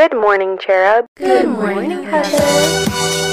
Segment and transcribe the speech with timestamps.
[0.00, 1.04] Good morning, Cherub.
[1.14, 2.38] Good morning, Heather.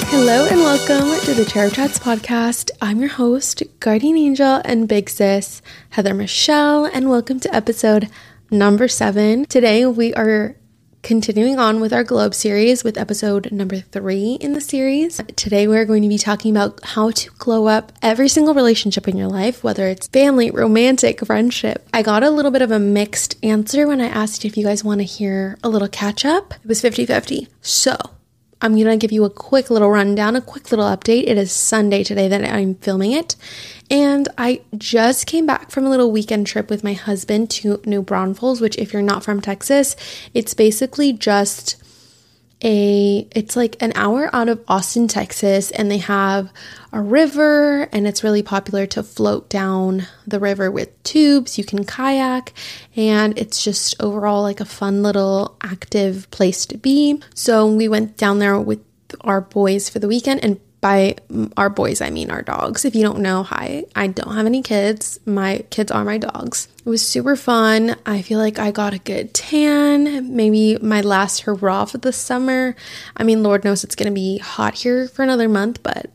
[0.08, 2.72] Hello and welcome to the Cherub Chats podcast.
[2.82, 5.62] I'm your host, Guardian Angel and Big Sis,
[5.92, 8.10] Heather Michelle, and welcome to episode
[8.52, 9.46] number seven.
[9.46, 10.57] Today we are
[11.08, 15.22] continuing on with our glow up series with episode number three in the series.
[15.38, 19.16] Today, we're going to be talking about how to glow up every single relationship in
[19.16, 21.88] your life, whether it's family, romantic, friendship.
[21.94, 24.84] I got a little bit of a mixed answer when I asked if you guys
[24.84, 26.54] want to hear a little catch up.
[26.56, 27.48] It was 50 50.
[27.62, 27.96] So,
[28.62, 31.24] I'm going to give you a quick little rundown, a quick little update.
[31.28, 33.38] It is Sunday today that I'm filming it.
[33.90, 38.02] And I just came back from a little weekend trip with my husband to New
[38.02, 39.96] Braunfels, which, if you're not from Texas,
[40.34, 41.78] it's basically just
[42.64, 46.52] a it's like an hour out of Austin, Texas, and they have
[46.92, 51.58] a river and it's really popular to float down the river with tubes.
[51.58, 52.54] You can kayak
[52.96, 57.22] and it's just overall like a fun little active place to be.
[57.36, 58.84] So we went down there with
[59.22, 61.16] our boys for the weekend and by
[61.58, 62.86] our boys, I mean our dogs.
[62.86, 65.20] If you don't know, hi, I don't have any kids.
[65.26, 66.70] My kids are my dogs.
[66.86, 67.98] It was super fun.
[68.06, 72.74] I feel like I got a good tan, maybe my last hurrah for the summer.
[73.18, 76.10] I mean, Lord knows it's going to be hot here for another month, but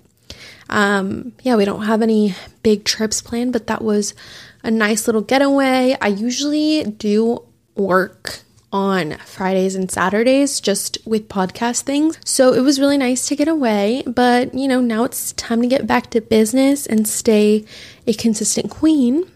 [0.70, 4.14] um, yeah, we don't have any big trips planned, but that was
[4.62, 5.98] a nice little getaway.
[6.00, 8.38] I usually do work
[8.72, 12.18] on Fridays and Saturdays just with podcast things.
[12.24, 15.68] So it was really nice to get away, but you know, now it's time to
[15.68, 17.64] get back to business and stay
[18.06, 19.30] a consistent queen.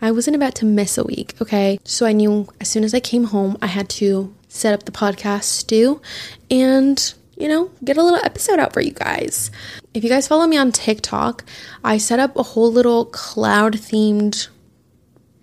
[0.00, 1.78] I wasn't about to miss a week, okay?
[1.84, 4.92] So I knew as soon as I came home, I had to set up the
[4.92, 6.00] podcast stew
[6.50, 9.50] and you know, get a little episode out for you guys.
[9.92, 11.44] If you guys follow me on TikTok,
[11.82, 14.48] I set up a whole little cloud themed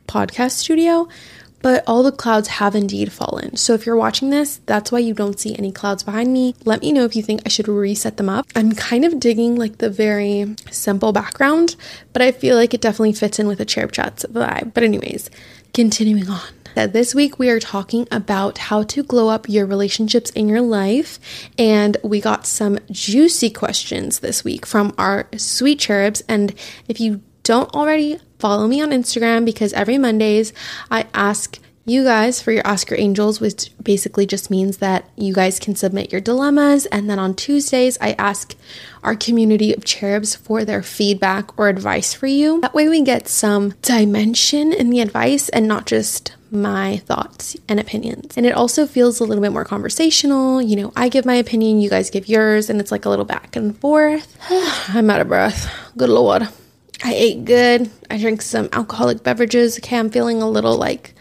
[0.08, 1.08] podcast studio
[1.62, 3.56] but all the clouds have indeed fallen.
[3.56, 6.56] So if you're watching this, that's why you don't see any clouds behind me.
[6.66, 8.48] Let me know if you think I should reset them up.
[8.56, 11.76] I'm kind of digging like the very simple background,
[12.14, 14.74] but I feel like it definitely fits in with a Cherub Chats vibe.
[14.74, 15.30] But anyways,
[15.74, 16.42] continuing on.
[16.74, 21.20] This week we are talking about how to glow up your relationships in your life,
[21.58, 26.24] and we got some juicy questions this week from our sweet cherubs.
[26.30, 26.56] And
[26.88, 30.52] if you don't already follow me on Instagram because every Mondays
[30.90, 35.60] I ask you guys for your Oscar Angels, which basically just means that you guys
[35.60, 36.86] can submit your dilemmas.
[36.88, 38.56] And then on Tuesdays, I ask
[39.04, 42.62] our community of cherubs for their feedback or advice for you.
[42.62, 47.80] That way, we get some dimension in the advice and not just my thoughts and
[47.80, 48.38] opinions.
[48.38, 50.62] And it also feels a little bit more conversational.
[50.62, 53.26] You know, I give my opinion, you guys give yours, and it's like a little
[53.26, 54.38] back and forth.
[54.90, 55.72] I'm out of breath.
[55.98, 56.48] Good Lord.
[57.04, 57.90] I ate good.
[58.10, 59.78] I drank some alcoholic beverages.
[59.78, 61.16] Okay, I'm feeling a little like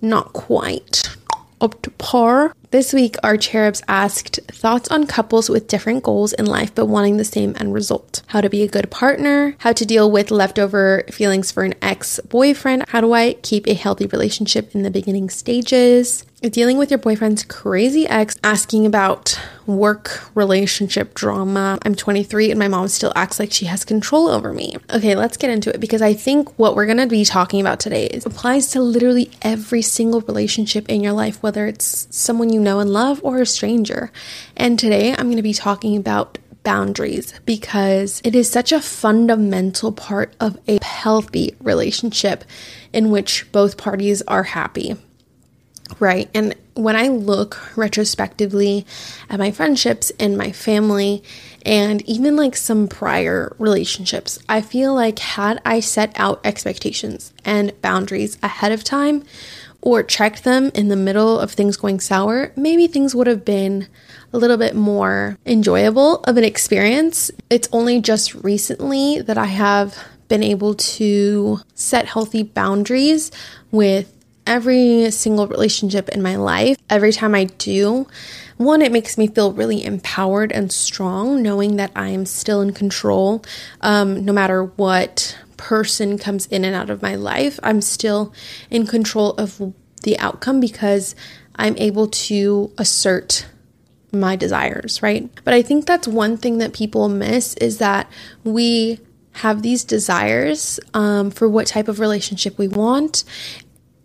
[0.00, 1.16] not quite
[1.60, 2.54] up to par.
[2.70, 7.16] This week, our cherubs asked thoughts on couples with different goals in life but wanting
[7.16, 8.22] the same end result.
[8.26, 12.20] How to be a good partner, how to deal with leftover feelings for an ex
[12.20, 16.98] boyfriend, how do I keep a healthy relationship in the beginning stages, dealing with your
[16.98, 21.78] boyfriend's crazy ex, asking about work relationship drama.
[21.82, 24.76] I'm 23 and my mom still acts like she has control over me.
[24.90, 27.80] Okay, let's get into it because I think what we're going to be talking about
[27.80, 32.80] today applies to literally every single relationship in your life, whether it's someone you know
[32.80, 34.10] and love or a stranger.
[34.56, 39.92] And today I'm going to be talking about boundaries because it is such a fundamental
[39.92, 42.44] part of a healthy relationship
[42.92, 44.96] in which both parties are happy.
[46.00, 46.28] Right.
[46.34, 48.84] And when I look retrospectively
[49.30, 51.22] at my friendships and my family,
[51.64, 57.80] and even like some prior relationships, I feel like had I set out expectations and
[57.82, 59.24] boundaries ahead of time
[59.80, 63.86] or checked them in the middle of things going sour, maybe things would have been
[64.32, 67.30] a little bit more enjoyable of an experience.
[67.48, 69.96] It's only just recently that I have
[70.28, 73.30] been able to set healthy boundaries
[73.70, 74.12] with
[74.46, 76.76] every single relationship in my life.
[76.88, 78.06] Every time I do,
[78.56, 82.72] one, it makes me feel really empowered and strong knowing that I am still in
[82.72, 83.44] control
[83.80, 87.58] um, no matter what person comes in and out of my life.
[87.62, 88.32] I'm still
[88.70, 91.14] in control of the outcome because
[91.56, 93.46] I'm able to assert
[94.12, 95.28] my desires, right?
[95.44, 98.10] But I think that's one thing that people miss is that
[98.44, 99.00] we
[99.32, 103.24] have these desires um, for what type of relationship we want,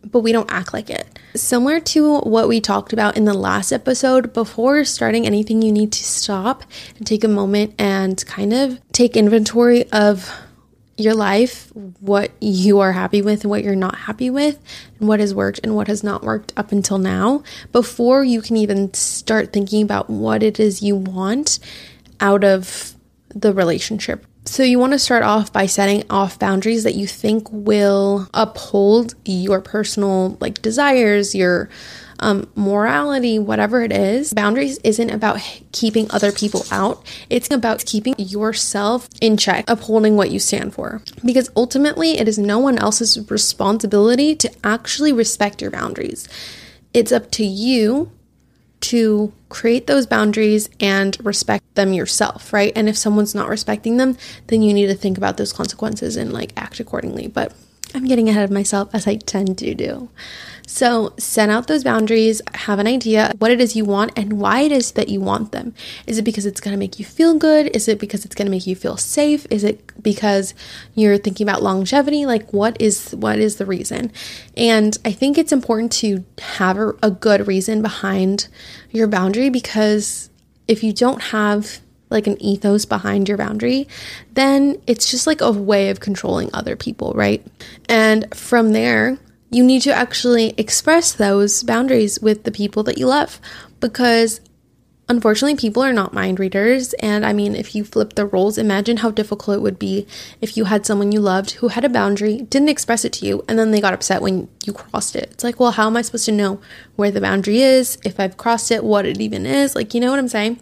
[0.04, 1.20] but we don't act like it.
[1.36, 5.92] Similar to what we talked about in the last episode, before starting anything, you need
[5.94, 6.64] to stop
[6.98, 10.32] and take a moment and kind of take inventory of
[10.98, 14.60] your life, what you are happy with and what you're not happy with,
[15.00, 18.58] and what has worked and what has not worked up until now, before you can
[18.58, 21.60] even start thinking about what it is you want
[22.20, 22.94] out of
[23.30, 24.26] the relationship.
[24.44, 29.14] So, you want to start off by setting off boundaries that you think will uphold
[29.24, 31.70] your personal like desires, your
[32.22, 34.34] um, morality, whatever it is.
[34.34, 35.40] Boundaries isn't about
[35.72, 41.04] keeping other people out, it's about keeping yourself in check, upholding what you stand for.
[41.24, 46.28] Because ultimately, it is no one else's responsibility to actually respect your boundaries.
[46.94, 48.12] It's up to you
[48.82, 52.74] to create those boundaries and respect them yourself, right?
[52.76, 54.18] And if someone's not respecting them,
[54.48, 57.28] then you need to think about those consequences and like act accordingly.
[57.28, 57.54] But
[57.94, 60.10] I'm getting ahead of myself as I tend to do.
[60.68, 64.62] So, set out those boundaries, have an idea what it is you want and why
[64.62, 65.74] it is that you want them.
[66.08, 67.76] Is it because it's going to make you feel good?
[67.76, 69.46] Is it because it's going to make you feel safe?
[69.50, 70.54] Is it because
[70.96, 72.26] you're thinking about longevity?
[72.26, 74.12] Like what is what is the reason?
[74.56, 78.48] And I think it's important to have a, a good reason behind
[78.92, 80.30] your boundary because
[80.68, 83.88] if you don't have like an ethos behind your boundary,
[84.34, 87.46] then it's just like a way of controlling other people, right?
[87.88, 89.18] And from there,
[89.52, 93.40] you need to actually express those boundaries with the people that you love
[93.82, 94.40] because
[95.10, 96.94] unfortunately people are not mind readers.
[96.94, 100.08] And i mean if you flip the roles imagine how difficult it would be
[100.40, 103.44] if you had someone you loved who had a boundary didn't express it to you
[103.48, 105.30] and then they got upset when you crossed it.
[105.32, 106.62] It's like well how am i supposed to know
[106.96, 107.98] where the boundary is?
[108.06, 109.76] If i've crossed it what it even is?
[109.76, 110.62] Like you know what i'm saying?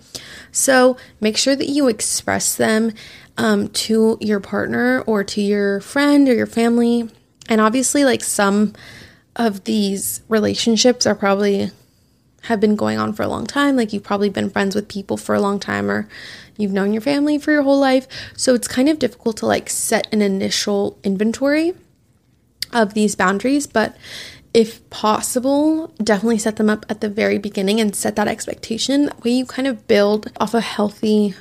[0.51, 2.93] So make sure that you express them
[3.37, 7.09] um, to your partner or to your friend or your family
[7.49, 8.73] and obviously, like some
[9.35, 11.71] of these relationships are probably
[12.43, 13.75] have been going on for a long time.
[13.75, 16.07] Like you've probably been friends with people for a long time or
[16.57, 18.07] you've known your family for your whole life.
[18.37, 21.73] So it's kind of difficult to like set an initial inventory
[22.71, 23.97] of these boundaries, but
[24.53, 29.05] if possible, definitely set them up at the very beginning and set that expectation.
[29.05, 31.35] That way you kind of build off a healthy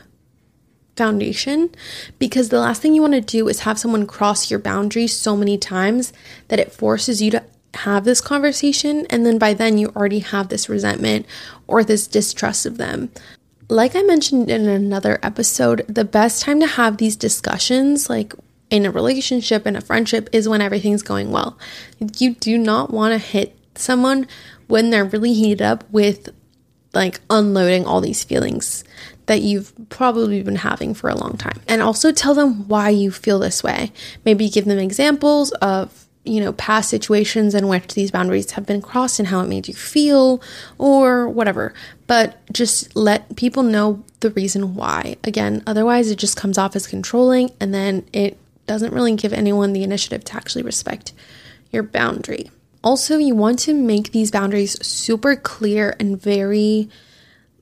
[0.98, 1.70] foundation
[2.18, 5.36] because the last thing you want to do is have someone cross your boundaries so
[5.36, 6.12] many times
[6.48, 10.48] that it forces you to have this conversation and then by then you already have
[10.48, 11.24] this resentment
[11.66, 13.10] or this distrust of them.
[13.68, 18.34] Like I mentioned in another episode, the best time to have these discussions like
[18.70, 21.56] in a relationship and a friendship is when everything's going well.
[22.18, 24.26] You do not want to hit someone
[24.66, 26.30] when they're really heated up with
[26.92, 28.82] like unloading all these feelings
[29.28, 31.60] that you've probably been having for a long time.
[31.68, 33.92] And also tell them why you feel this way.
[34.24, 38.82] Maybe give them examples of you know, past situations in which these boundaries have been
[38.82, 40.42] crossed and how it made you feel
[40.76, 41.72] or whatever.
[42.06, 45.16] But just let people know the reason why.
[45.24, 48.36] Again, otherwise it just comes off as controlling and then it
[48.66, 51.12] doesn't really give anyone the initiative to actually respect
[51.72, 52.50] your boundary.
[52.84, 56.88] Also, you want to make these boundaries super clear and very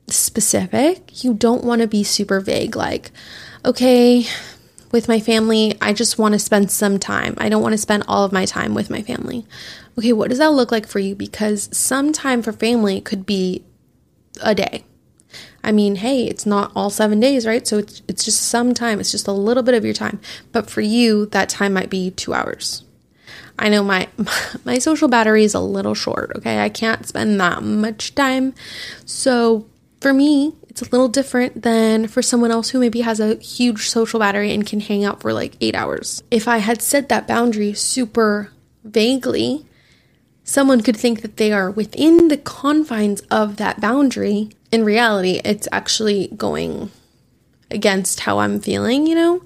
[0.09, 1.25] specific.
[1.25, 3.11] You don't want to be super vague, like,
[3.65, 4.27] okay,
[4.93, 7.35] with my family, I just want to spend some time.
[7.39, 9.45] I don't want to spend all of my time with my family.
[9.99, 11.15] Okay, what does that look like for you?
[11.15, 13.65] Because some time for family could be
[14.43, 14.85] a day.
[15.65, 17.67] I mean, hey, it's not all seven days, right?
[17.67, 20.21] So it's, it's just some time, it's just a little bit of your time.
[20.53, 22.85] But for you, that time might be two hours.
[23.59, 24.09] I know my
[24.65, 26.61] my social battery is a little short, okay?
[26.61, 28.55] I can't spend that much time.
[29.05, 29.67] So
[30.07, 33.89] for me, it's a little different than for someone else who maybe has a huge
[33.89, 36.23] social battery and can hang out for like eight hours.
[36.31, 38.53] If I had set that boundary super
[38.85, 39.67] vaguely,
[40.45, 44.51] someone could think that they are within the confines of that boundary.
[44.71, 46.93] In reality, it's actually going
[47.73, 49.43] against how I'm feeling, you know?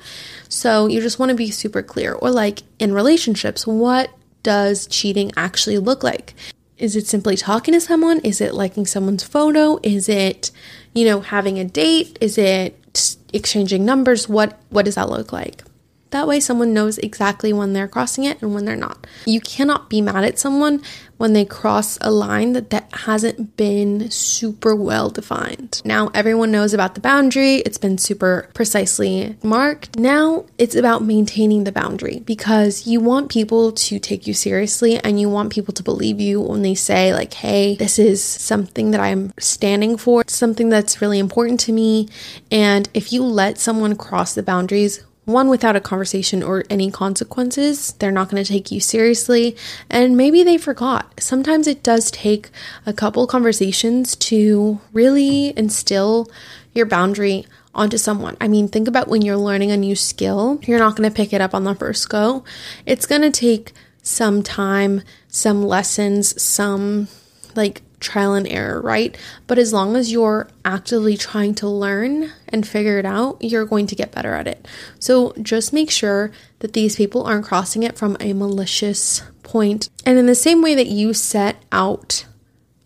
[0.50, 2.12] So you just want to be super clear.
[2.12, 4.10] Or like in relationships, what
[4.42, 6.34] does cheating actually look like?
[6.80, 8.20] Is it simply talking to someone?
[8.20, 9.78] Is it liking someone's photo?
[9.82, 10.50] Is it,
[10.94, 12.16] you know, having a date?
[12.22, 14.28] Is it exchanging numbers?
[14.28, 15.62] What what does that look like?
[16.10, 19.06] That way someone knows exactly when they're crossing it and when they're not.
[19.26, 20.82] You cannot be mad at someone
[21.20, 25.82] when they cross a line that, that hasn't been super well defined.
[25.84, 29.98] Now everyone knows about the boundary, it's been super precisely marked.
[29.98, 35.20] Now it's about maintaining the boundary because you want people to take you seriously and
[35.20, 39.00] you want people to believe you when they say, like, hey, this is something that
[39.00, 42.08] I'm standing for, something that's really important to me.
[42.50, 47.92] And if you let someone cross the boundaries one without a conversation or any consequences.
[47.98, 49.56] They're not going to take you seriously.
[49.88, 51.20] And maybe they forgot.
[51.20, 52.50] Sometimes it does take
[52.86, 56.30] a couple conversations to really instill
[56.74, 58.36] your boundary onto someone.
[58.40, 61.32] I mean, think about when you're learning a new skill, you're not going to pick
[61.32, 62.44] it up on the first go.
[62.86, 63.72] It's going to take
[64.02, 67.08] some time, some lessons, some
[67.54, 69.16] like trial and error, right?
[69.46, 73.86] But as long as you're actively trying to learn and figure it out, you're going
[73.86, 74.66] to get better at it.
[74.98, 79.88] So just make sure that these people aren't crossing it from a malicious point.
[80.04, 82.24] And in the same way that you set out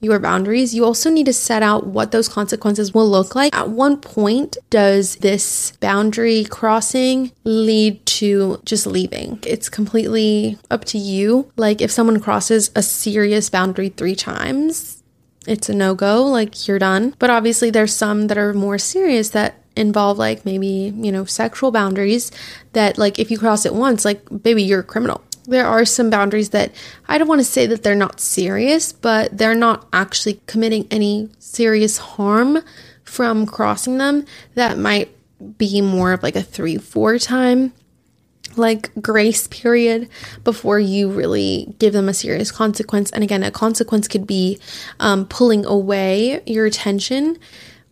[0.05, 3.57] your boundaries, you also need to set out what those consequences will look like.
[3.57, 9.39] At one point, does this boundary crossing lead to just leaving?
[9.47, 11.51] It's completely up to you.
[11.57, 14.94] Like, if someone crosses a serious boundary three times,
[15.47, 17.15] it's a no go, like, you're done.
[17.19, 21.73] But obviously, there's some that are more serious that involve like maybe you know sexual
[21.73, 22.31] boundaries
[22.75, 26.11] that like if you cross it once like baby you're a criminal there are some
[26.11, 26.73] boundaries that
[27.07, 31.29] I don't want to say that they're not serious, but they're not actually committing any
[31.39, 32.63] serious harm
[33.05, 34.25] from crossing them.
[34.55, 35.15] That might
[35.59, 37.73] be more of like a three, four time
[38.59, 40.09] like grace period
[40.45, 43.11] before you really give them a serious consequence.
[43.11, 44.59] And again, a consequence could be
[45.01, 47.39] um, pulling away your attention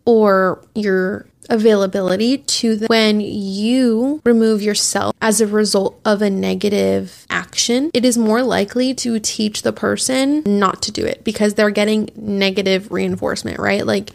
[0.04, 7.26] or your availability to them when you remove yourself as a result of a negative
[7.28, 11.70] action it is more likely to teach the person not to do it because they're
[11.70, 14.10] getting negative reinforcement right like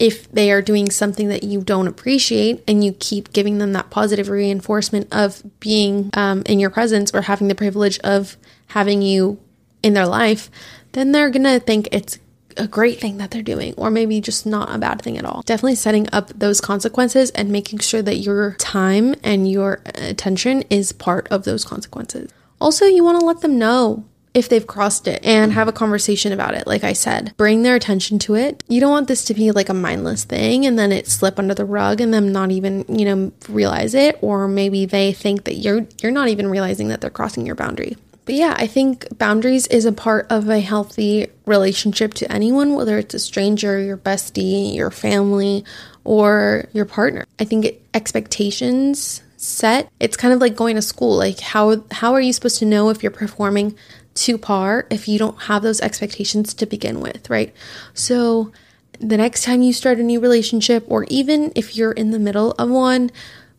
[0.00, 3.90] if they are doing something that you don't appreciate and you keep giving them that
[3.90, 8.38] positive reinforcement of being um, in your presence or having the privilege of
[8.68, 9.38] having you
[9.82, 10.50] in their life,
[10.92, 12.18] then they're gonna think it's
[12.56, 15.42] a great thing that they're doing, or maybe just not a bad thing at all.
[15.42, 20.92] Definitely setting up those consequences and making sure that your time and your attention is
[20.92, 22.30] part of those consequences.
[22.60, 25.58] Also, you want to let them know if they've crossed it and mm-hmm.
[25.58, 26.66] have a conversation about it.
[26.66, 28.62] Like I said, bring their attention to it.
[28.68, 31.54] You don't want this to be like a mindless thing and then it slip under
[31.54, 35.54] the rug and them not even, you know, realize it or maybe they think that
[35.54, 37.96] you're you're not even realizing that they're crossing your boundary.
[38.26, 42.96] But yeah, I think boundaries is a part of a healthy relationship to anyone, whether
[42.98, 45.64] it's a stranger, your bestie, your family,
[46.04, 47.24] or your partner.
[47.40, 51.16] I think it, expectations set, it's kind of like going to school.
[51.16, 53.74] Like how how are you supposed to know if you're performing
[54.14, 57.54] to par if you don't have those expectations to begin with, right?
[57.94, 58.52] So
[58.98, 62.52] the next time you start a new relationship or even if you're in the middle
[62.52, 63.10] of one,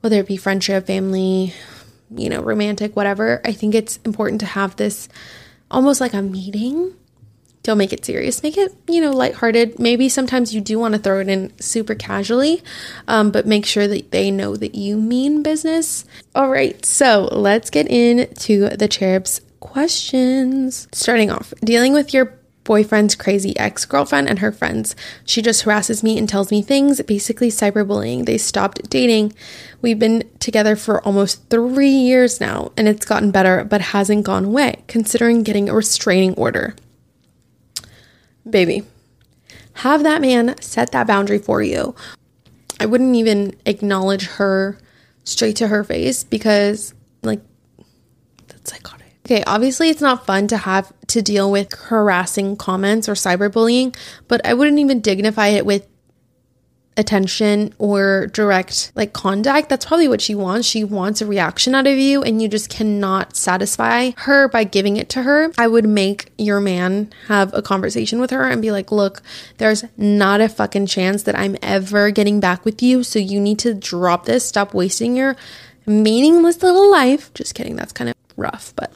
[0.02, 1.54] whether it be friendship, family,
[2.16, 5.10] you know, romantic, whatever, I think it's important to have this
[5.70, 6.94] almost like a meeting.
[7.64, 8.42] Don't make it serious.
[8.42, 9.78] Make it, you know, lighthearted.
[9.78, 12.64] Maybe sometimes you do want to throw it in super casually,
[13.08, 16.06] um, but make sure that they know that you mean business.
[16.34, 20.90] All right, so let's get into the cherubs questions.
[20.92, 24.96] Starting off, dealing with your boyfriend's crazy ex girlfriend and her friends.
[25.26, 28.26] She just harasses me and tells me things, basically cyberbullying.
[28.26, 29.34] They stopped dating.
[29.82, 34.46] We've been together for almost three years now, and it's gotten better, but hasn't gone
[34.46, 36.76] away, considering getting a restraining order.
[38.48, 38.84] Baby,
[39.74, 41.96] have that man set that boundary for you.
[42.80, 44.78] I wouldn't even acknowledge her
[45.24, 47.42] straight to her face because, like,
[48.48, 49.01] that's psychotic.
[49.32, 53.96] Okay, obviously it's not fun to have to deal with harassing comments or cyberbullying,
[54.28, 55.88] but I wouldn't even dignify it with
[56.98, 59.70] attention or direct like contact.
[59.70, 60.68] That's probably what she wants.
[60.68, 64.98] She wants a reaction out of you and you just cannot satisfy her by giving
[64.98, 65.54] it to her.
[65.58, 69.22] I would make your man have a conversation with her and be like, "Look,
[69.60, 73.60] there's not a fucking chance that I'm ever getting back with you, so you need
[73.60, 74.46] to drop this.
[74.46, 75.38] Stop wasting your
[75.86, 77.78] meaningless little life." Just kidding.
[77.78, 78.92] That's kind of rough, but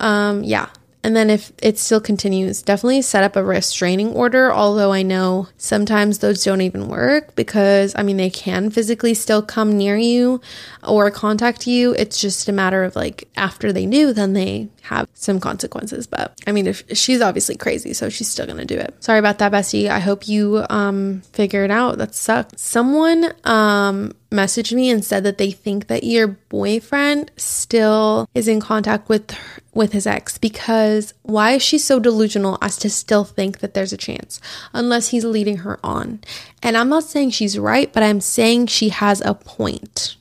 [0.00, 0.68] um, yeah.
[1.02, 4.52] And then if it still continues, definitely set up a restraining order.
[4.52, 9.40] Although I know sometimes those don't even work because, I mean, they can physically still
[9.40, 10.42] come near you
[10.86, 11.94] or contact you.
[11.94, 16.06] It's just a matter of like after they knew, then they have some consequences.
[16.06, 18.94] But I mean, if she's obviously crazy, so she's still gonna do it.
[19.02, 19.88] Sorry about that, bestie.
[19.88, 21.96] I hope you um figure it out.
[21.96, 22.60] That sucks.
[22.60, 28.60] Someone um messaged me and said that they think that your boyfriend still is in
[28.60, 33.24] contact with her, with his ex because why is she so delusional as to still
[33.24, 34.40] think that there's a chance
[34.72, 36.20] unless he's leading her on?
[36.62, 40.16] And i'm not saying she's right but i'm saying she has a point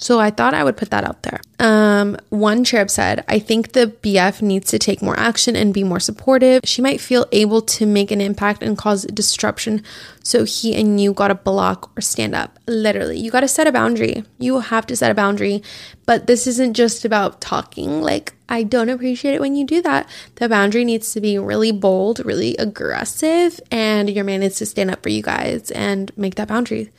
[0.00, 1.40] So I thought I would put that out there.
[1.58, 5.84] Um, one cherub said, I think the BF needs to take more action and be
[5.84, 6.62] more supportive.
[6.64, 9.84] She might feel able to make an impact and cause disruption.
[10.22, 12.58] So he and you got to block or stand up.
[12.66, 14.24] Literally, you got to set a boundary.
[14.38, 15.62] You have to set a boundary.
[16.06, 18.00] But this isn't just about talking.
[18.00, 20.08] Like, I don't appreciate it when you do that.
[20.36, 24.90] The boundary needs to be really bold, really aggressive, and your man needs to stand
[24.90, 26.90] up for you guys and make that boundary.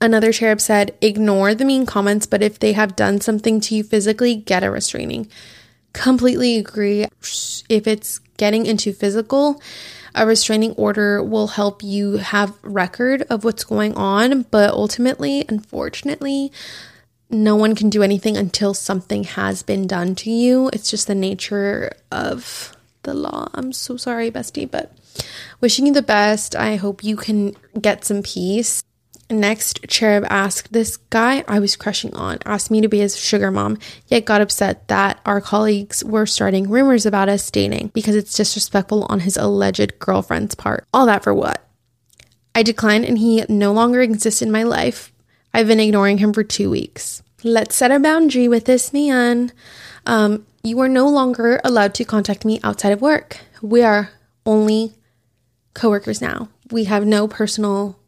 [0.00, 3.82] Another cherub said, ignore the mean comments, but if they have done something to you
[3.82, 5.28] physically, get a restraining.
[5.92, 7.06] Completely agree.
[7.68, 9.60] If it's getting into physical,
[10.14, 16.52] a restraining order will help you have record of what's going on, but ultimately, unfortunately,
[17.28, 20.70] no one can do anything until something has been done to you.
[20.72, 23.48] It's just the nature of the law.
[23.52, 24.92] I'm so sorry, bestie, but
[25.60, 26.54] wishing you the best.
[26.54, 28.82] I hope you can get some peace.
[29.30, 33.50] Next, Cherub asked, This guy I was crushing on asked me to be his sugar
[33.50, 38.34] mom, yet got upset that our colleagues were starting rumors about us dating because it's
[38.34, 40.86] disrespectful on his alleged girlfriend's part.
[40.94, 41.62] All that for what?
[42.54, 45.12] I declined and he no longer exists in my life.
[45.52, 47.22] I've been ignoring him for two weeks.
[47.44, 49.52] Let's set a boundary with this man.
[50.06, 53.38] Um, you are no longer allowed to contact me outside of work.
[53.60, 54.10] We are
[54.46, 54.94] only
[55.74, 56.48] coworkers now.
[56.70, 57.98] We have no personal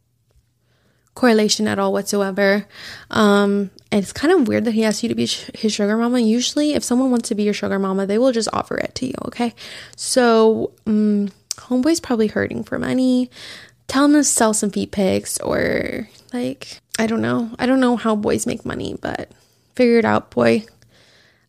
[1.14, 2.67] correlation at all whatsoever.
[3.11, 6.21] Um, it's kind of weird that he asked you to be sh- his sugar mama.
[6.21, 9.07] Usually, if someone wants to be your sugar mama, they will just offer it to
[9.07, 9.55] you, okay?
[9.97, 13.31] So, um, homeboy's probably hurting for money.
[13.88, 17.50] Tell him to sell some feet pics or, like, I don't know.
[17.59, 19.31] I don't know how boys make money, but
[19.75, 20.64] figure it out, boy.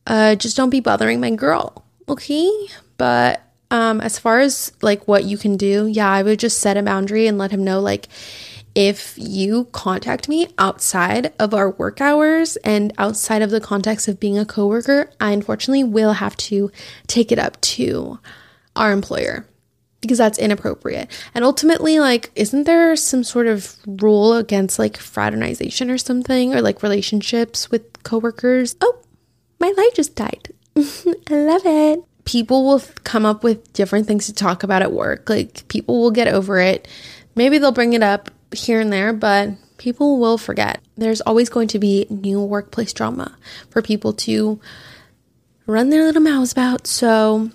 [0.08, 2.50] Uh, just don't be bothering my girl, okay?
[2.98, 6.78] But um, as far as like what you can do, yeah, I would just set
[6.78, 8.08] a boundary and let him know, like,
[8.74, 14.20] if you contact me outside of our work hours and outside of the context of
[14.20, 16.72] being a coworker, I unfortunately will have to
[17.08, 18.20] take it up to
[18.76, 19.46] our employer
[20.00, 21.10] because that's inappropriate.
[21.36, 26.62] And ultimately, like, isn't there some sort of rule against like fraternization or something or
[26.62, 28.76] like relationships with coworkers?
[28.82, 29.02] Oh,
[29.60, 30.54] my light just died.
[30.78, 32.04] I love it.
[32.24, 35.30] People will come up with different things to talk about at work.
[35.30, 36.88] Like, people will get over it.
[37.36, 40.80] Maybe they'll bring it up here and there, but people will forget.
[40.96, 43.38] There's always going to be new workplace drama
[43.70, 44.60] for people to
[45.66, 46.88] run their little mouths about.
[46.88, 47.50] So,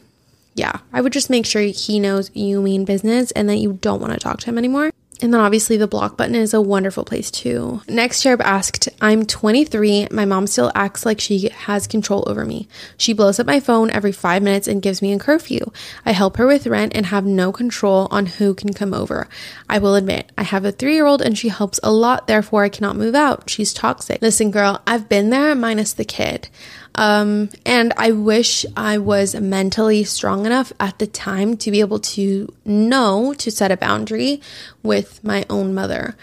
[0.55, 4.01] yeah, I would just make sure he knows you mean business and that you don't
[4.01, 4.91] want to talk to him anymore.
[5.23, 7.81] And then obviously the block button is a wonderful place too.
[7.89, 10.09] Next, Cherub asked, I'm 23.
[10.11, 12.69] My mom still acts like she has control over me.
[12.99, 15.71] She blows up my phone every five minutes and gives me a curfew.
[16.05, 19.27] I help her with rent and have no control on who can come over.
[19.71, 22.65] I will admit, I have a three year old and she helps a lot, therefore
[22.65, 23.49] I cannot move out.
[23.49, 24.21] She's toxic.
[24.21, 26.49] Listen, girl, I've been there minus the kid.
[26.97, 32.01] Um, and I wish I was mentally strong enough at the time to be able
[32.01, 34.41] to know to set a boundary
[34.83, 36.17] with my own mother.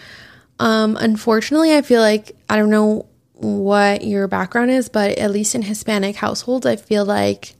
[0.58, 5.54] Um, unfortunately, I feel like I don't know what your background is, but at least
[5.54, 7.54] in Hispanic households, I feel like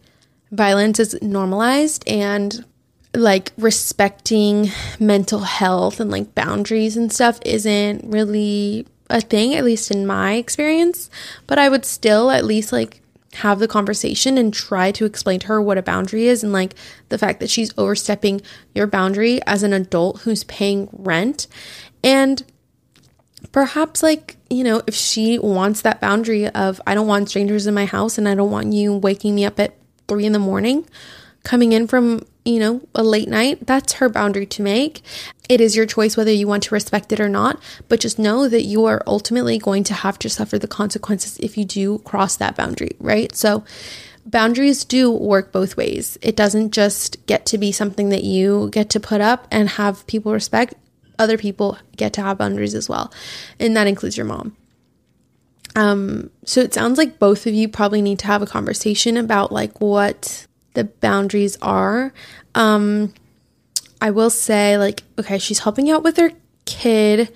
[0.51, 2.65] violence is normalized and
[3.15, 9.91] like respecting mental health and like boundaries and stuff isn't really a thing, at least
[9.91, 11.11] in my experience.
[11.47, 13.01] But I would still at least like
[13.35, 16.75] have the conversation and try to explain to her what a boundary is and like
[17.09, 18.41] the fact that she's overstepping
[18.75, 21.47] your boundary as an adult who's paying rent.
[22.03, 22.45] And
[23.53, 27.75] perhaps, like, you know, if she wants that boundary of, I don't want strangers in
[27.75, 29.77] my house and I don't want you waking me up at
[30.09, 30.89] three in the morning
[31.45, 35.03] coming in from, you know, a late night, that's her boundary to make.
[35.49, 38.49] It is your choice whether you want to respect it or not, but just know
[38.49, 42.37] that you are ultimately going to have to suffer the consequences if you do cross
[42.37, 43.35] that boundary, right?
[43.35, 43.65] So,
[44.27, 46.19] boundaries do work both ways.
[46.23, 50.07] It doesn't just get to be something that you get to put up and have
[50.07, 50.75] people respect.
[51.19, 53.13] Other people get to have boundaries as well.
[53.59, 54.57] And that includes your mom.
[55.77, 59.51] Um, so it sounds like both of you probably need to have a conversation about
[59.51, 62.13] like what the boundaries are.
[62.55, 63.15] Um,
[64.01, 66.33] I will say, like, okay, she's helping out with her
[66.67, 67.33] kid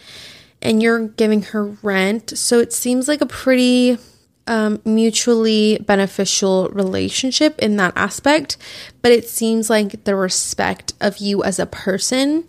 [0.61, 2.37] and you're giving her rent.
[2.37, 3.99] So it seems like a pretty
[4.47, 8.57] um, mutually beneficial relationship in that aspect.
[9.03, 12.49] But it seems like the respect of you as a person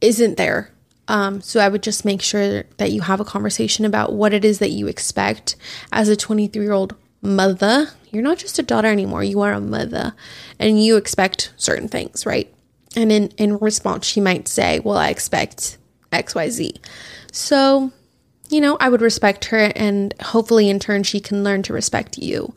[0.00, 0.70] isn't there.
[1.06, 4.44] Um, so I would just make sure that you have a conversation about what it
[4.44, 5.56] is that you expect
[5.92, 7.88] as a 23 year old mother.
[8.10, 10.14] You're not just a daughter anymore, you are a mother
[10.58, 12.52] and you expect certain things, right?
[12.94, 15.78] And in, in response, she might say, Well, I expect
[16.12, 16.78] XYZ.
[17.32, 17.90] So,
[18.48, 22.18] you know, I would respect her and hopefully in turn she can learn to respect
[22.18, 22.54] you.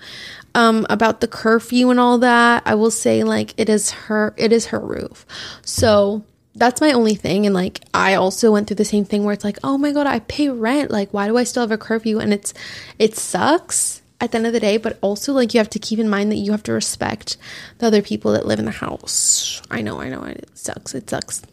[0.53, 4.51] Um, about the curfew and all that, I will say like it is her it
[4.51, 5.25] is her roof.
[5.63, 6.23] So
[6.55, 7.45] that's my only thing.
[7.45, 10.07] And like I also went through the same thing where it's like, oh my god,
[10.07, 10.91] I pay rent.
[10.91, 12.19] Like, why do I still have a curfew?
[12.19, 12.53] And it's
[12.97, 15.99] it sucks at the end of the day, but also like you have to keep
[15.99, 17.37] in mind that you have to respect
[17.77, 19.61] the other people that live in the house.
[19.69, 20.95] I know, I know, it sucks.
[20.95, 21.43] It sucks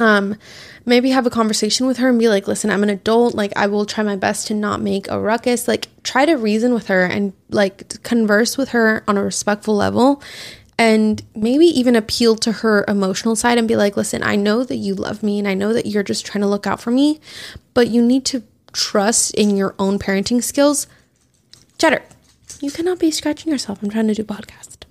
[0.00, 0.36] um
[0.84, 3.66] maybe have a conversation with her and be like listen i'm an adult like i
[3.66, 7.04] will try my best to not make a ruckus like try to reason with her
[7.04, 10.22] and like converse with her on a respectful level
[10.76, 14.76] and maybe even appeal to her emotional side and be like listen i know that
[14.76, 17.20] you love me and i know that you're just trying to look out for me
[17.72, 20.86] but you need to trust in your own parenting skills
[21.78, 22.02] cheddar
[22.60, 24.84] you cannot be scratching yourself i'm trying to do podcast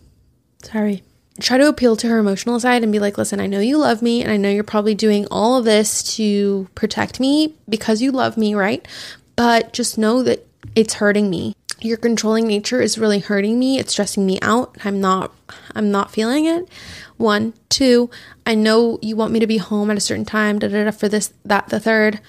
[0.61, 1.03] sorry
[1.41, 4.01] try to appeal to her emotional side and be like, listen, I know you love
[4.01, 8.11] me and I know you're probably doing all of this to protect me because you
[8.11, 8.87] love me, right?
[9.35, 11.55] But just know that it's hurting me.
[11.81, 13.79] Your controlling nature is really hurting me.
[13.79, 14.77] It's stressing me out.
[14.85, 15.33] I'm not
[15.75, 16.69] I'm not feeling it.
[17.17, 18.09] One, two,
[18.45, 20.91] I know you want me to be home at a certain time, da da da
[20.91, 22.19] for this, that, the third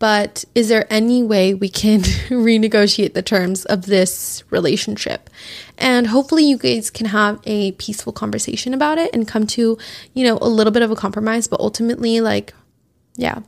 [0.00, 5.30] but is there any way we can renegotiate the terms of this relationship?
[5.78, 9.78] And hopefully you guys can have a peaceful conversation about it and come to,
[10.14, 12.54] you know, a little bit of a compromise, but ultimately like
[13.16, 13.40] yeah,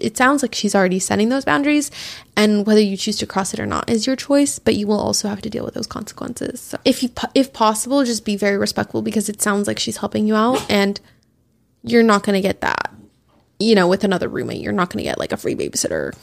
[0.00, 1.90] it sounds like she's already setting those boundaries.
[2.34, 4.98] And whether you choose to cross it or not is your choice but you will
[4.98, 6.62] also have to deal with those consequences.
[6.62, 10.26] So if you if possible just be very respectful because it sounds like she's helping
[10.26, 10.98] you out and
[11.82, 12.90] you're not going to get that
[13.60, 16.16] you know, with another roommate, you're not going to get like a free babysitter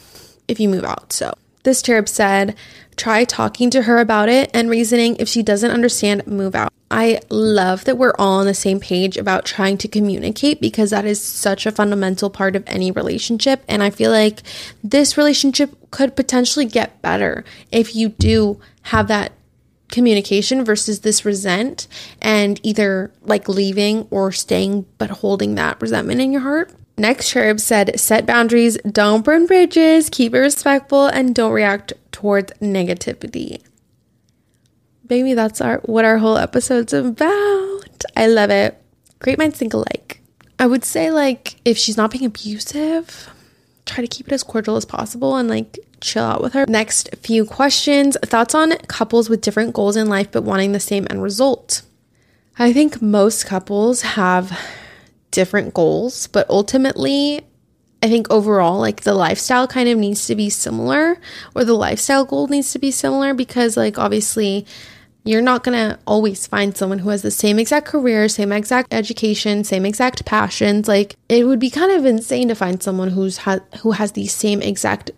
[0.48, 1.12] if you move out.
[1.12, 2.56] So, this cherub said,
[2.96, 5.16] try talking to her about it and reasoning.
[5.16, 6.72] If she doesn't understand, move out.
[6.90, 11.04] I love that we're all on the same page about trying to communicate because that
[11.04, 13.62] is such a fundamental part of any relationship.
[13.68, 14.42] And I feel like
[14.82, 19.32] this relationship could potentially get better if you do have that
[19.90, 21.88] communication versus this resent
[22.20, 26.72] and either like leaving or staying but holding that resentment in your heart.
[26.98, 32.52] Next cherub said, set boundaries, don't burn bridges, keep it respectful, and don't react towards
[32.54, 33.62] negativity.
[35.06, 38.04] Baby, that's our what our whole episode's about.
[38.16, 38.82] I love it.
[39.20, 40.20] Great minds think alike.
[40.58, 43.30] I would say like if she's not being abusive,
[43.86, 46.66] try to keep it as cordial as possible and like chill out with her.
[46.66, 48.16] Next few questions.
[48.24, 51.82] Thoughts on couples with different goals in life but wanting the same end result.
[52.58, 54.58] I think most couples have
[55.30, 57.44] different goals, but ultimately,
[58.02, 61.18] I think overall, like the lifestyle kind of needs to be similar,
[61.54, 64.66] or the lifestyle goal needs to be similar because, like, obviously,
[65.24, 69.64] you're not gonna always find someone who has the same exact career, same exact education,
[69.64, 70.86] same exact passions.
[70.88, 74.26] Like, it would be kind of insane to find someone who's ha- who has the
[74.26, 75.10] same exact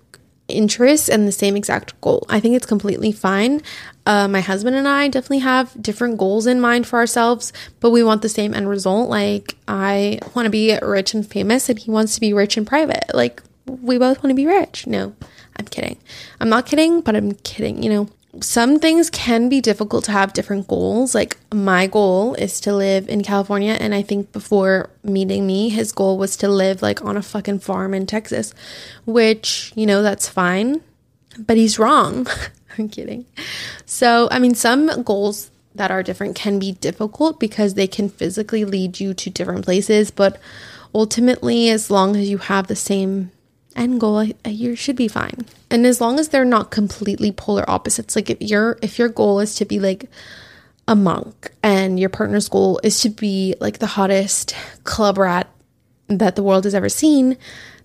[0.49, 2.27] interests and the same exact goal.
[2.29, 3.63] I think it's completely fine.
[4.07, 8.03] Uh, my husband and I definitely have different goals in mind for ourselves, but we
[8.03, 9.09] want the same end result.
[9.09, 12.67] Like, I want to be rich and famous, and he wants to be rich and
[12.67, 13.15] private.
[13.15, 14.87] Like, we both want to be rich.
[14.87, 15.15] No,
[15.57, 15.99] I'm kidding.
[16.41, 18.09] I'm not kidding, but I'm kidding, you know
[18.41, 21.15] some things can be difficult to have different goals.
[21.15, 25.93] Like my goal is to live in California and I think before meeting me, his
[25.93, 28.55] goal was to live like on a fucking farm in Texas,
[29.05, 30.81] which, you know, that's fine,
[31.39, 32.27] but he's wrong.
[32.81, 33.27] I'm kidding.
[33.87, 38.65] So, I mean, some goals that are different can be difficult because they can physically
[38.65, 40.41] lead you to different places, but
[40.95, 43.31] ultimately as long as you have the same
[43.77, 45.47] end goal, you should be fine.
[45.71, 49.39] And as long as they're not completely polar opposites, like if your if your goal
[49.39, 50.11] is to be like
[50.89, 55.49] a monk and your partner's goal is to be like the hottest club rat
[56.09, 57.37] that the world has ever seen,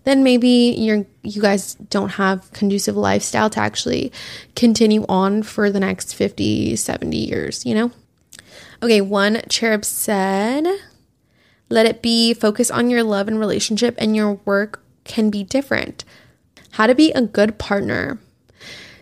[0.05, 4.11] then maybe you're you guys don't have conducive lifestyle to actually
[4.55, 7.91] continue on for the next 50, 70 years, you know?
[8.81, 10.65] Okay, one cherub said,
[11.69, 16.05] let it be focus on your love and relationship and your work can be different.
[16.71, 18.19] How to be a good partner.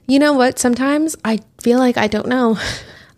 [0.07, 0.59] You know what?
[0.59, 2.57] Sometimes I feel like I don't know.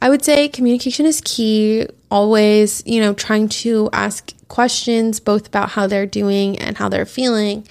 [0.02, 1.88] I would say communication is key.
[2.12, 7.06] Always, you know, trying to ask questions both about how they're doing and how they're
[7.06, 7.68] feeling.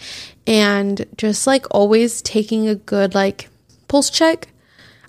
[0.47, 3.49] And just like always taking a good, like,
[3.89, 4.49] pulse check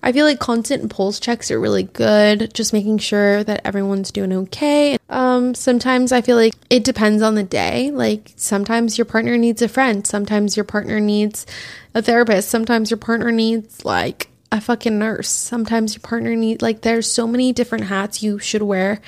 [0.06, 4.32] I feel like constant pulse checks are really good, just making sure that everyone's doing
[4.34, 5.00] okay.
[5.10, 7.90] Um, sometimes I feel like it depends on the day.
[7.90, 11.48] Like sometimes your partner needs a friend, sometimes your partner needs
[11.96, 16.82] a therapist, sometimes your partner needs like a fucking nurse, sometimes your partner needs like
[16.82, 19.02] there's so many different hats you should wear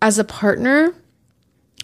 [0.00, 0.94] as a partner.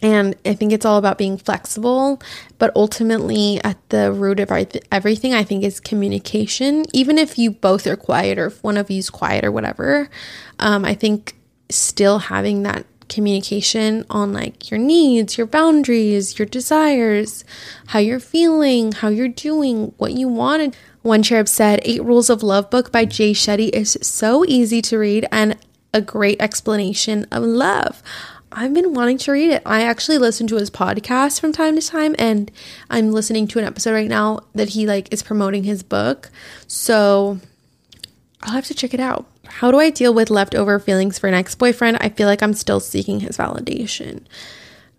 [0.03, 2.21] And I think it's all about being flexible,
[2.59, 4.51] but ultimately, at the root of
[4.93, 6.85] everything, I think is communication.
[6.93, 10.11] Even if you both are quiet, or if one of you's quiet, or whatever,
[10.59, 11.37] um, I think
[11.71, 17.45] still having that communication on like your needs, your boundaries, your desires,
[17.87, 20.77] how you're feeling, how you're doing, what you wanted.
[21.03, 24.99] One cherub said, Eight Rules of Love book by Jay Shetty is so easy to
[24.99, 25.59] read and
[25.93, 28.03] a great explanation of love.
[28.51, 29.63] I've been wanting to read it.
[29.67, 32.51] I actually listen to his podcast from time to time and
[32.89, 36.31] I'm listening to an episode right now that he like is promoting his book.
[36.69, 37.41] So
[38.43, 39.27] I'll have to check it out.
[39.47, 41.99] How do I deal with leftover feelings for an ex-boyfriend?
[42.01, 44.25] I feel like I'm still seeking his validation.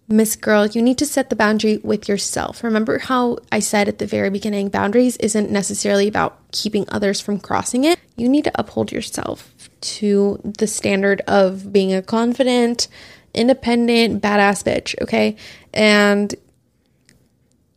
[0.08, 2.64] Miss Girl, you need to set the boundary with yourself.
[2.64, 7.40] Remember how I said at the very beginning, boundaries isn't necessarily about keeping others from
[7.40, 8.00] crossing it.
[8.16, 12.88] You need to uphold yourself to the standard of being a confident,
[13.34, 15.38] independent, badass bitch, okay?
[15.74, 16.34] And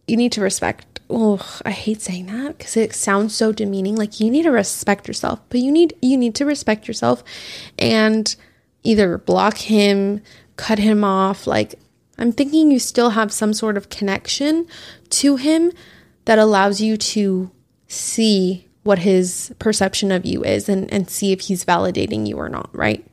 [0.06, 0.84] you need to respect.
[1.10, 3.96] Oh, I hate saying that because it sounds so demeaning.
[3.96, 7.24] Like you need to respect yourself, but you need you need to respect yourself
[7.78, 8.34] and
[8.82, 10.20] either block him,
[10.56, 11.46] cut him off.
[11.46, 11.76] Like
[12.18, 14.66] I'm thinking you still have some sort of connection
[15.10, 15.72] to him
[16.26, 17.50] that allows you to
[17.86, 22.48] see what his perception of you is and, and see if he's validating you or
[22.48, 23.04] not, right?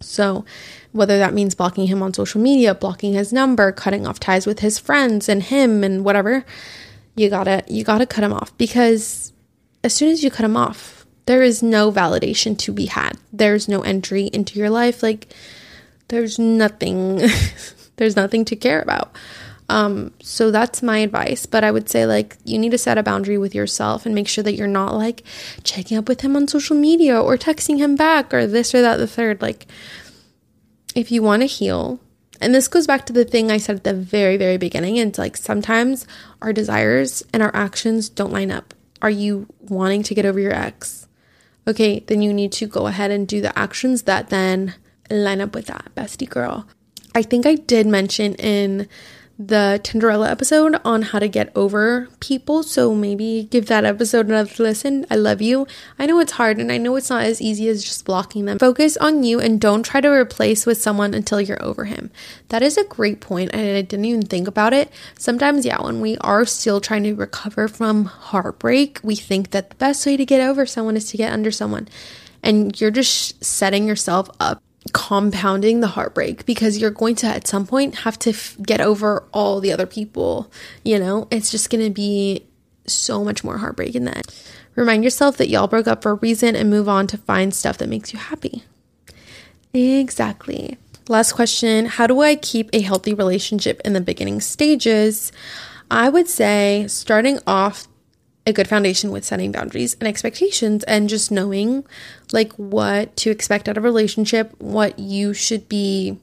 [0.00, 0.44] So
[0.92, 4.60] whether that means blocking him on social media, blocking his number, cutting off ties with
[4.60, 6.44] his friends and him and whatever,
[7.18, 9.32] you gotta you gotta cut him off because
[9.84, 13.18] as soon as you cut him off, there is no validation to be had.
[13.32, 15.02] There's no entry into your life.
[15.02, 15.34] Like
[16.08, 17.16] there's nothing
[17.96, 19.14] there's nothing to care about.
[19.70, 21.44] Um, so that's my advice.
[21.44, 24.26] But I would say, like, you need to set a boundary with yourself and make
[24.26, 25.22] sure that you're not like
[25.62, 28.96] checking up with him on social media or texting him back or this or that,
[28.96, 29.42] the third.
[29.42, 29.66] Like,
[30.94, 32.00] if you want to heal,
[32.40, 34.98] and this goes back to the thing I said at the very, very beginning.
[34.98, 36.06] And it's like sometimes
[36.40, 38.74] our desires and our actions don't line up.
[39.02, 41.06] Are you wanting to get over your ex?
[41.66, 44.74] Okay, then you need to go ahead and do the actions that then
[45.10, 46.66] line up with that, bestie girl.
[47.14, 48.88] I think I did mention in
[49.38, 52.64] the Tinderella episode on how to get over people.
[52.64, 55.06] So maybe give that episode another listen.
[55.08, 55.68] I love you.
[55.96, 58.58] I know it's hard and I know it's not as easy as just blocking them.
[58.58, 62.10] Focus on you and don't try to replace with someone until you're over him.
[62.48, 64.90] That is a great point and I didn't even think about it.
[65.16, 69.76] Sometimes, yeah, when we are still trying to recover from heartbreak, we think that the
[69.76, 71.88] best way to get over someone is to get under someone.
[72.42, 77.66] And you're just setting yourself up compounding the heartbreak because you're going to at some
[77.66, 80.50] point have to f- get over all the other people
[80.84, 81.28] you know?
[81.30, 82.46] It's just going to be
[82.86, 84.34] so much more heartbreak in that.
[84.74, 87.78] Remind yourself that y'all broke up for a reason and move on to find stuff
[87.78, 88.62] that makes you happy.
[89.74, 90.78] Exactly.
[91.08, 91.86] Last question.
[91.86, 95.32] How do i keep a healthy relationship in the beginning stages?
[95.90, 97.88] I would say starting off
[98.48, 101.84] a good foundation with setting boundaries and expectations and just knowing
[102.32, 106.18] like what to expect out of a relationship, what you should be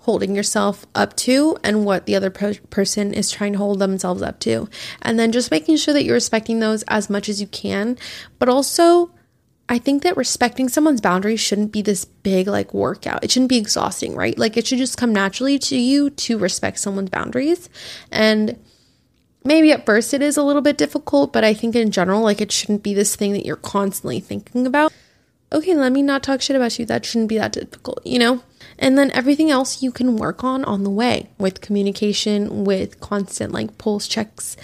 [0.00, 4.20] holding yourself up to and what the other per- person is trying to hold themselves
[4.20, 4.68] up to.
[5.00, 7.96] And then just making sure that you're respecting those as much as you can,
[8.38, 9.10] but also
[9.66, 13.24] I think that respecting someone's boundaries shouldn't be this big like workout.
[13.24, 14.38] It shouldn't be exhausting, right?
[14.38, 17.70] Like it should just come naturally to you to respect someone's boundaries.
[18.12, 18.62] And
[19.44, 22.40] maybe at first it is a little bit difficult, but I think in general, like
[22.40, 24.92] it shouldn't be this thing that you're constantly thinking about.
[25.52, 26.86] Okay, let me not talk shit about you.
[26.86, 28.42] That shouldn't be that difficult, you know?
[28.78, 33.52] And then everything else you can work on on the way with communication, with constant
[33.52, 34.56] like pulse checks,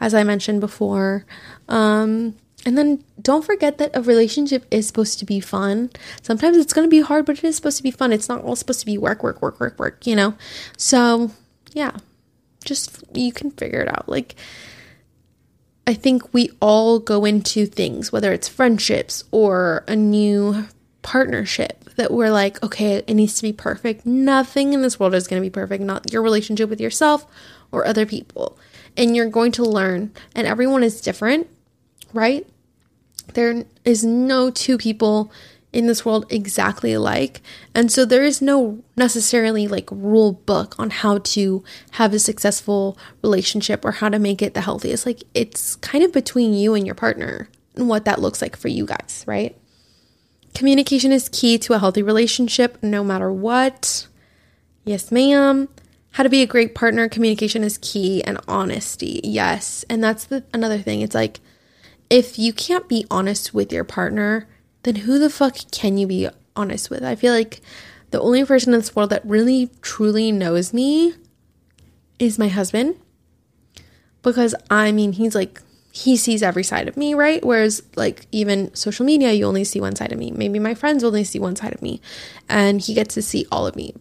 [0.00, 1.26] as I mentioned before.
[1.68, 5.90] Um, and then don't forget that a relationship is supposed to be fun.
[6.22, 8.12] Sometimes it's going to be hard, but it is supposed to be fun.
[8.12, 10.34] It's not all supposed to be work, work, work, work, work, you know?
[10.76, 11.30] So,
[11.72, 11.92] yeah,
[12.64, 14.08] just you can figure it out.
[14.08, 14.36] Like
[15.86, 20.66] I think we all go into things, whether it's friendships or a new
[21.00, 24.04] partnership, that we're like, okay, it needs to be perfect.
[24.04, 27.26] Nothing in this world is going to be perfect, not your relationship with yourself
[27.72, 28.58] or other people.
[28.98, 31.48] And you're going to learn, and everyone is different,
[32.12, 32.46] right?
[33.32, 35.32] There is no two people
[35.72, 37.42] in this world exactly alike.
[37.74, 42.98] And so there is no necessarily like rule book on how to have a successful
[43.22, 45.04] relationship or how to make it the healthiest.
[45.04, 48.68] Like it's kind of between you and your partner and what that looks like for
[48.68, 49.56] you guys, right?
[50.54, 54.06] Communication is key to a healthy relationship no matter what.
[54.84, 55.68] Yes, ma'am.
[56.12, 59.20] How to be a great partner, communication is key and honesty.
[59.22, 59.84] Yes.
[59.90, 61.02] And that's the another thing.
[61.02, 61.40] It's like
[62.10, 64.48] if you can't be honest with your partner,
[64.88, 67.04] then who the fuck can you be honest with?
[67.04, 67.60] I feel like
[68.10, 71.14] the only person in this world that really truly knows me
[72.18, 72.96] is my husband
[74.22, 75.60] because I mean, he's like,
[75.92, 77.44] he sees every side of me, right?
[77.44, 80.30] Whereas, like, even social media, you only see one side of me.
[80.30, 82.00] Maybe my friends only see one side of me,
[82.48, 83.94] and he gets to see all of me.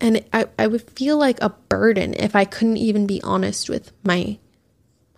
[0.00, 3.92] And I, I would feel like a burden if I couldn't even be honest with
[4.04, 4.38] my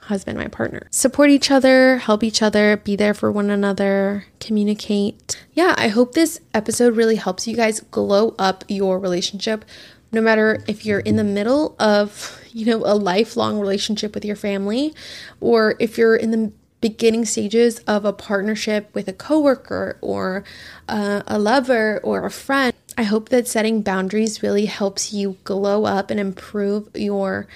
[0.03, 0.87] husband, my partner.
[0.91, 5.45] Support each other, help each other, be there for one another, communicate.
[5.53, 9.65] Yeah, I hope this episode really helps you guys glow up your relationship
[10.13, 14.37] no matter if you're in the middle of, you know, a lifelong relationship with your
[14.37, 14.95] family
[15.41, 20.45] or if you're in the beginning stages of a partnership with a coworker or
[20.89, 22.75] uh, a lover or a friend.
[22.99, 27.47] I hope that setting boundaries really helps you glow up and improve your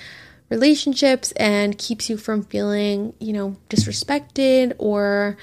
[0.48, 5.36] relationships and keeps you from feeling, you know, disrespected or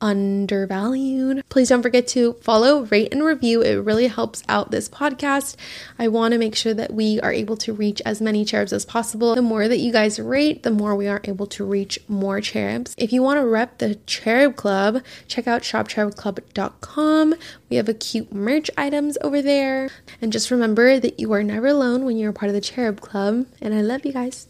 [0.00, 1.42] undervalued.
[1.48, 3.62] Please don't forget to follow, rate, and review.
[3.62, 5.56] It really helps out this podcast.
[5.98, 8.84] I want to make sure that we are able to reach as many cherubs as
[8.84, 9.34] possible.
[9.34, 12.94] The more that you guys rate, the more we are able to reach more cherubs.
[12.96, 17.34] If you want to rep the Cherub Club, check out shopcherubclub.com.
[17.68, 19.90] We have a cute merch items over there.
[20.20, 23.00] And just remember that you are never alone when you're a part of the Cherub
[23.00, 23.46] Club.
[23.60, 24.49] And I love you guys.